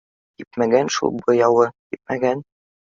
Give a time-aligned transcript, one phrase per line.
[0.39, 2.47] —Кипмәгән шул буяуы, кипмәгән